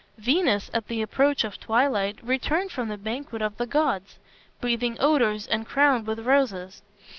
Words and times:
Venus 0.17 0.71
at 0.73 0.87
the 0.87 1.03
approach 1.03 1.43
of 1.43 1.59
twilight 1.59 2.17
returned 2.23 2.71
from 2.71 2.89
the 2.89 2.97
banquet 2.97 3.39
of 3.43 3.57
the 3.57 3.67
gods, 3.67 4.17
breathing 4.59 4.97
odors 4.99 5.45
and 5.45 5.67
crowned 5.67 6.07
with 6.07 6.19
roses. 6.25 6.81